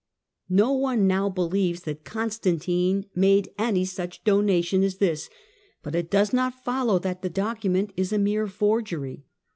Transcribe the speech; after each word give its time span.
No 0.49 0.71
one 0.73 1.05
now 1.05 1.29
believes 1.29 1.83
that 1.83 2.03
Constantine 2.03 3.05
made 3.13 3.51
any 3.59 3.83
nch 3.85 4.23
donation 4.23 4.81
as 4.81 4.97
this, 4.97 5.29
but 5.83 5.93
it 5.93 6.09
does 6.09 6.33
not 6.33 6.63
follow 6.65 6.97
that 6.97 7.21
the 7.21 7.29
ocument 7.29 7.91
is 7.95 8.11
a 8.11 8.17
mere 8.17 8.47
forgery. 8.47 9.25